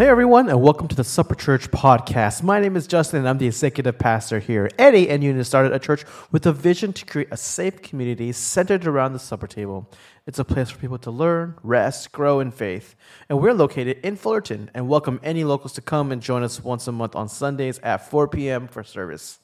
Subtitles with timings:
[0.00, 2.42] Hey everyone, and welcome to the Supper Church podcast.
[2.42, 4.70] My name is Justin, and I'm the executive pastor here.
[4.78, 8.86] Eddie and Eunice started a church with a vision to create a safe community centered
[8.86, 9.90] around the supper table.
[10.26, 12.94] It's a place for people to learn, rest, grow in faith.
[13.28, 16.88] And we're located in Fullerton and welcome any locals to come and join us once
[16.88, 18.68] a month on Sundays at 4 p.m.
[18.68, 19.40] for service.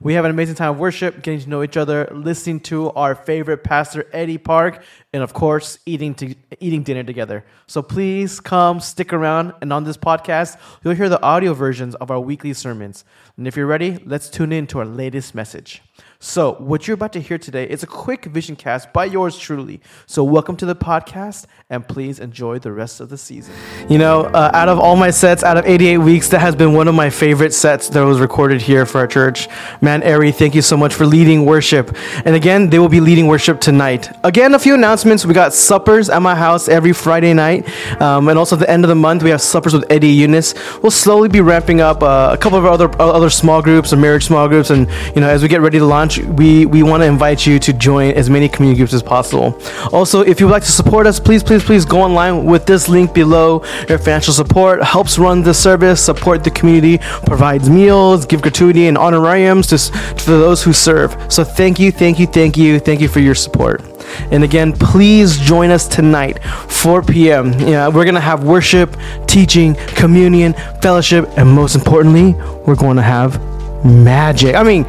[0.00, 3.14] We have an amazing time of worship, getting to know each other, listening to our
[3.16, 7.44] favorite pastor, Eddie Park, and of course, eating, to, eating dinner together.
[7.66, 12.12] So please come, stick around, and on this podcast, you'll hear the audio versions of
[12.12, 13.04] our weekly sermons.
[13.36, 15.82] And if you're ready, let's tune in to our latest message.
[16.20, 19.80] So, what you're about to hear today is a quick vision cast by yours truly.
[20.06, 23.54] So, welcome to the podcast, and please enjoy the rest of the season.
[23.88, 26.72] You know, uh, out of all my sets, out of 88 weeks, that has been
[26.72, 29.46] one of my favorite sets that was recorded here for our church.
[29.80, 31.96] Man, Ari, thank you so much for leading worship.
[32.24, 34.10] And again, they will be leading worship tonight.
[34.24, 35.24] Again, a few announcements.
[35.24, 37.68] We got suppers at my house every Friday night,
[38.02, 40.54] um, and also at the end of the month, we have suppers with Eddie Eunice.
[40.82, 44.24] We'll slowly be ramping up uh, a couple of other other small groups or marriage
[44.24, 47.02] small groups, and you know, as we get ready to launch launch, we, we want
[47.02, 49.60] to invite you to join as many community groups as possible.
[49.92, 52.88] Also, if you would like to support us, please, please, please go online with this
[52.88, 53.62] link below.
[53.88, 58.96] Your financial support helps run the service, support the community, provides meals, give gratuity and
[58.96, 61.16] honorariums to, to those who serve.
[61.32, 63.82] So thank you, thank you, thank you, thank you for your support.
[64.30, 67.52] And again, please join us tonight, 4 p.m.
[67.60, 72.32] Yeah, we're gonna have worship, teaching, communion, fellowship, and most importantly,
[72.66, 73.38] we're going to have
[73.84, 74.54] magic.
[74.54, 74.86] I mean,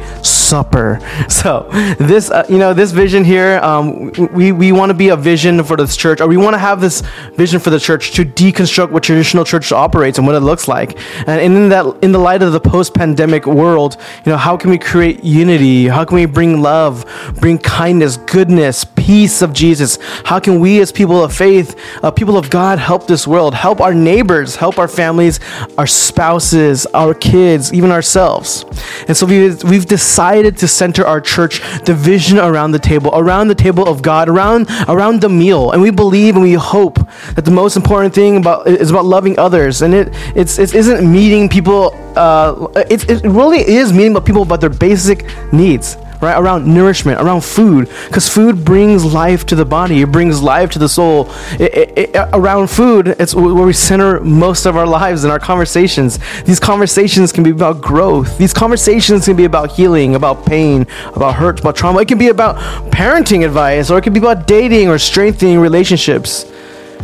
[0.50, 0.98] supper.
[1.40, 5.16] So this, uh, you know, this vision here, um, we we want to be a
[5.16, 7.02] vision for this church, or we want to have this
[7.34, 10.98] vision for the church to deconstruct what traditional church operates and what it looks like.
[11.26, 14.78] And in that, in the light of the post-pandemic world, you know, how can we
[14.78, 15.86] create unity?
[15.86, 17.06] How can we bring love,
[17.40, 19.98] bring kindness, goodness, peace of Jesus?
[20.24, 23.80] How can we, as people of faith, uh, people of God, help this world, help
[23.80, 25.40] our neighbors, help our families,
[25.78, 28.64] our spouses, our kids, even ourselves?
[29.08, 33.48] And so we've, we've decided to center our church, the vision around the table, around
[33.48, 35.72] the table of God, around, around the meal.
[35.72, 36.96] And we believe and we hope
[37.34, 39.82] that the most important thing about is about loving others.
[39.82, 44.60] And it, it's, it isn't meeting people, uh, it, it really is meeting people about
[44.60, 46.38] their basic needs right?
[46.38, 50.78] Around nourishment, around food, because food brings life to the body, it brings life to
[50.78, 51.30] the soul.
[51.58, 55.38] It, it, it, around food, it's where we center most of our lives and our
[55.38, 56.18] conversations.
[56.42, 61.34] These conversations can be about growth, these conversations can be about healing, about pain, about
[61.34, 62.00] hurt, about trauma.
[62.00, 62.56] It can be about
[62.92, 66.44] parenting advice, or it can be about dating or strengthening relationships.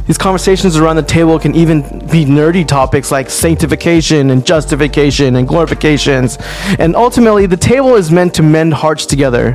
[0.07, 5.49] These conversations around the table can even be nerdy topics like sanctification and justification and
[5.49, 6.37] glorifications.
[6.79, 9.55] And ultimately, the table is meant to mend hearts together.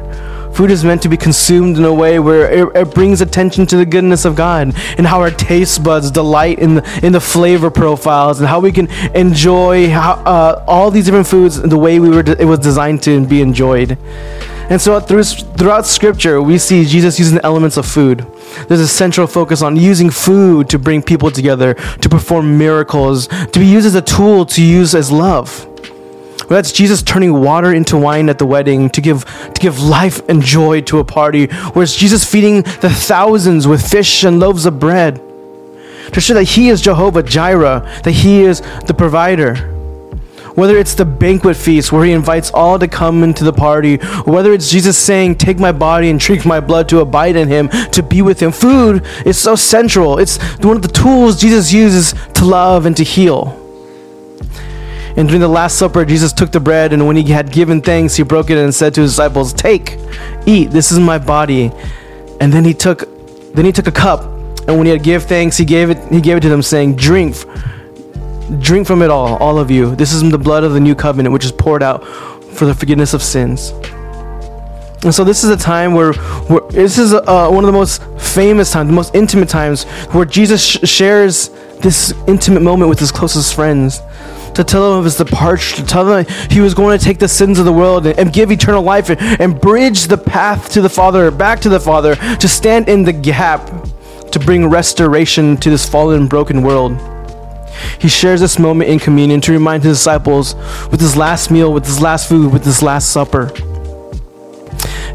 [0.53, 3.77] Food is meant to be consumed in a way where it, it, brings attention to
[3.77, 7.71] the goodness of God and how our taste buds delight in the, in the flavor
[7.71, 12.09] profiles and how we can enjoy how, uh, all these different foods the way we
[12.09, 13.97] were de- it was designed to be enjoyed.
[14.69, 18.25] And so through, throughout Scripture, we see Jesus using the elements of food.
[18.67, 23.59] There's a central focus on using food to bring people together, to perform miracles, to
[23.59, 25.65] be used as a tool to use as love.
[26.41, 30.21] Well, that's Jesus turning water into wine at the wedding to give, to give life
[30.27, 31.47] and joy to a party.
[31.47, 35.21] Whereas Jesus feeding the thousands with fish and loaves of bread
[36.11, 39.80] to show that He is Jehovah Jireh, that He is the provider.
[40.55, 44.33] Whether it's the banquet feast where he invites all to come into the party, or
[44.33, 47.69] whether it's Jesus saying, Take my body and drink my blood to abide in him,
[47.91, 48.51] to be with him.
[48.51, 50.19] Food is so central.
[50.19, 53.57] It's one of the tools Jesus uses to love and to heal.
[55.17, 58.15] And during the Last Supper, Jesus took the bread, and when he had given thanks,
[58.15, 59.97] he broke it and said to his disciples, Take,
[60.45, 61.71] eat, this is my body.
[62.39, 63.07] And then he took
[63.53, 64.23] then he took a cup,
[64.67, 66.95] and when he had given thanks, he gave it he gave it to them, saying,
[66.95, 67.35] Drink
[68.59, 69.95] Drink from it all, all of you.
[69.95, 72.05] This is the blood of the new covenant, which is poured out
[72.53, 73.71] for the forgiveness of sins.
[75.03, 78.03] And so this is a time where, where this is uh, one of the most
[78.19, 81.49] famous times, the most intimate times, where Jesus sh- shares
[81.79, 84.01] this intimate moment with his closest friends.
[84.55, 87.27] To tell them of his departure, to tell them he was going to take the
[87.27, 90.81] sins of the world and, and give eternal life and, and bridge the path to
[90.81, 93.65] the Father, back to the Father, to stand in the gap,
[94.31, 96.99] to bring restoration to this fallen, broken world.
[97.99, 100.55] He shares this moment in communion to remind his disciples
[100.89, 103.51] with his last meal, with his last food, with his last supper.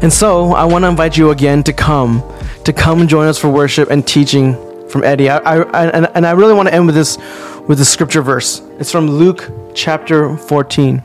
[0.01, 2.23] And so I want to invite you again to come,
[2.65, 4.53] to come join us for worship and teaching
[4.89, 5.29] from Eddie.
[5.29, 7.17] I, I, and, and I really want to end with this,
[7.67, 8.61] with the scripture verse.
[8.79, 11.03] It's from Luke chapter 14.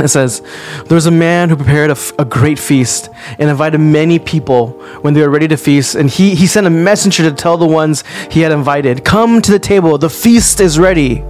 [0.00, 0.40] It says,
[0.86, 4.68] There was a man who prepared a, f- a great feast and invited many people
[5.02, 5.94] when they were ready to feast.
[5.94, 9.52] And he, he sent a messenger to tell the ones he had invited, Come to
[9.52, 11.22] the table, the feast is ready.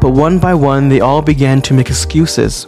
[0.00, 2.64] But one by one, they all began to make excuses.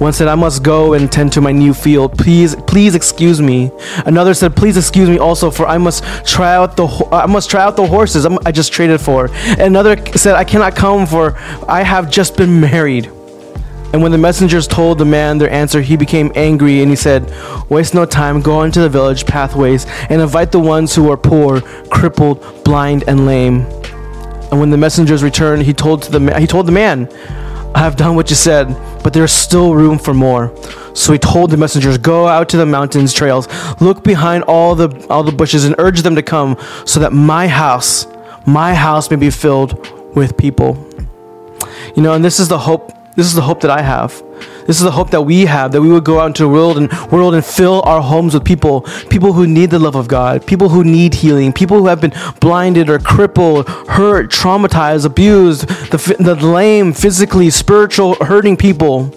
[0.00, 2.18] One said, I must go and tend to my new field.
[2.18, 3.70] Please, please excuse me.
[4.04, 7.48] Another said, Please excuse me also, for I must try out the ho- I must
[7.48, 9.28] try out the horses I just traded for.
[9.60, 11.36] Another said, I cannot come, for
[11.68, 13.08] I have just been married.
[13.92, 17.30] And when the messengers told the man their answer, he became angry and he said,
[17.68, 21.60] Waste no time, go into the village pathways and invite the ones who are poor,
[21.90, 23.66] crippled, blind, and lame.
[24.50, 27.08] And when the messengers returned, he told, to the, ma- he told the man,
[27.74, 28.68] I have done what you said,
[29.02, 30.54] but there's still room for more.
[30.94, 33.48] So he told the messengers, Go out to the mountains, trails,
[33.80, 37.48] look behind all the, all the bushes, and urge them to come, so that my
[37.48, 38.06] house,
[38.46, 40.86] my house may be filled with people.
[41.96, 42.92] You know, and this is the hope.
[43.14, 44.22] This is the hope that I have.
[44.66, 46.78] This is the hope that we have that we would go out into the world
[46.78, 50.46] and world and fill our homes with people, people who need the love of God,
[50.46, 56.16] people who need healing, people who have been blinded or crippled, hurt, traumatized, abused, the,
[56.18, 59.12] the lame, physically, spiritual, hurting people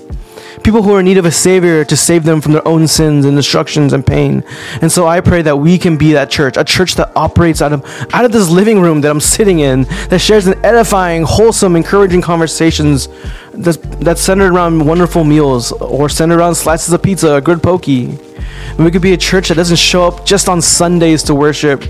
[0.66, 3.24] people who are in need of a savior to save them from their own sins
[3.24, 4.44] and destructions and pain.
[4.82, 7.72] And so I pray that we can be that church, a church that operates out
[7.72, 11.76] of out of this living room that I'm sitting in, that shares an edifying, wholesome,
[11.76, 13.08] encouraging conversations
[13.54, 17.86] that's that's centered around wonderful meals or centered around slices of pizza, a good poke.
[17.86, 21.84] We could be a church that doesn't show up just on Sundays to worship.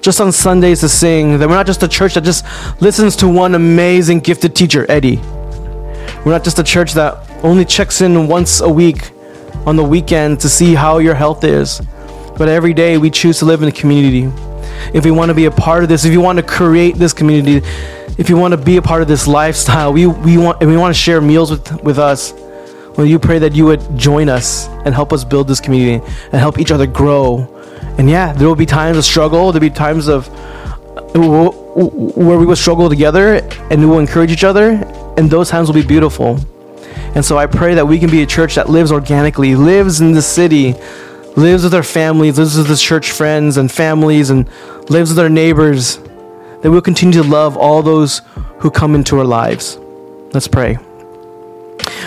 [0.00, 2.44] Just on Sundays to sing, that we're not just a church that just
[2.80, 5.16] listens to one amazing gifted teacher, Eddie.
[6.24, 9.10] We're not just a church that only checks in once a week
[9.66, 11.80] on the weekend to see how your health is.
[12.38, 14.30] But every day we choose to live in a community.
[14.92, 17.12] If we want to be a part of this, if you want to create this
[17.12, 17.66] community,
[18.18, 20.76] if you want to be a part of this lifestyle, we, we want and we
[20.76, 22.32] want to share meals with, with us.
[22.96, 26.34] Will you pray that you would join us and help us build this community and
[26.34, 27.52] help each other grow?
[27.98, 29.52] And yeah, there will be times of struggle.
[29.52, 33.36] There'll be times of uh, where we will struggle together
[33.70, 34.70] and we will encourage each other,
[35.16, 36.38] and those times will be beautiful.
[37.14, 40.12] And so I pray that we can be a church that lives organically, lives in
[40.12, 40.74] the city,
[41.36, 44.48] lives with our families, lives with the church friends and families, and
[44.90, 45.96] lives with our neighbors.
[46.62, 48.22] That we'll continue to love all those
[48.58, 49.78] who come into our lives.
[50.32, 50.78] Let's pray.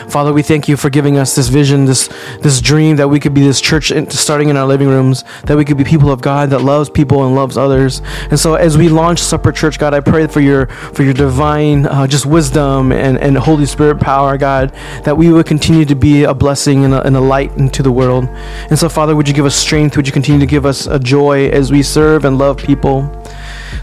[0.09, 2.09] Father, we thank you for giving us this vision, this
[2.41, 5.55] this dream that we could be this church in, starting in our living rooms, that
[5.55, 8.01] we could be people of God that loves people and loves others.
[8.31, 11.85] And so, as we launch Supper Church, God, I pray for your for your divine
[11.85, 14.73] uh, just wisdom and, and Holy Spirit power, God,
[15.03, 17.91] that we would continue to be a blessing and a, and a light into the
[17.91, 18.25] world.
[18.69, 19.95] And so, Father, would you give us strength?
[19.95, 23.09] Would you continue to give us a joy as we serve and love people?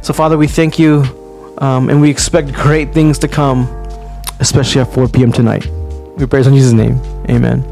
[0.03, 1.05] So, Father, we thank you,
[1.59, 3.67] um, and we expect great things to come,
[4.41, 5.33] especially at 4 p.m.
[5.33, 5.67] tonight.
[6.17, 6.99] We praise in Jesus' name.
[7.29, 7.65] Amen.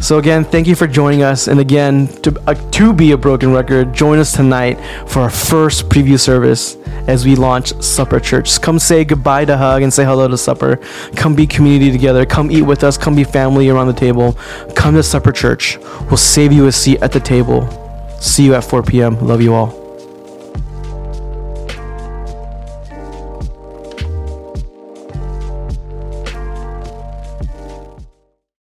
[0.00, 1.46] So again, thank you for joining us.
[1.46, 4.76] And again, to, uh, to be a broken record, join us tonight
[5.06, 6.76] for our first preview service
[7.06, 8.60] as we launch Supper Church.
[8.62, 10.76] Come say goodbye to Hug and say hello to Supper.
[11.16, 12.24] Come be community together.
[12.24, 12.96] Come eat with us.
[12.96, 14.32] Come be family around the table.
[14.74, 15.78] Come to Supper Church.
[16.06, 17.68] We'll save you a seat at the table.
[18.20, 19.20] See you at 4 p.m.
[19.20, 19.79] Love you all.